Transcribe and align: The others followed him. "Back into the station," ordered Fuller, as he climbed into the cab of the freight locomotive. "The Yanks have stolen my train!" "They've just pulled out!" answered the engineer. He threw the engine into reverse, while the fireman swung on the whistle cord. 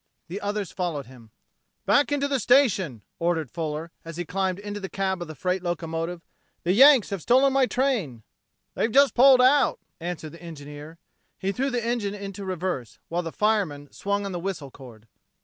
The 0.29 0.41
others 0.41 0.71
followed 0.71 1.05
him. 1.05 1.29
"Back 1.85 2.11
into 2.11 2.27
the 2.27 2.39
station," 2.39 3.03
ordered 3.19 3.51
Fuller, 3.51 3.91
as 4.03 4.17
he 4.17 4.25
climbed 4.25 4.57
into 4.57 4.79
the 4.79 4.89
cab 4.89 5.21
of 5.21 5.27
the 5.27 5.35
freight 5.35 5.61
locomotive. 5.61 6.23
"The 6.63 6.73
Yanks 6.73 7.11
have 7.11 7.21
stolen 7.21 7.53
my 7.53 7.67
train!" 7.67 8.23
"They've 8.73 8.91
just 8.91 9.13
pulled 9.13 9.41
out!" 9.43 9.77
answered 9.99 10.31
the 10.31 10.41
engineer. 10.41 10.97
He 11.37 11.51
threw 11.51 11.69
the 11.69 11.85
engine 11.85 12.15
into 12.15 12.43
reverse, 12.45 12.97
while 13.09 13.21
the 13.21 13.31
fireman 13.31 13.91
swung 13.91 14.25
on 14.25 14.31
the 14.31 14.39
whistle 14.39 14.71
cord. 14.71 15.05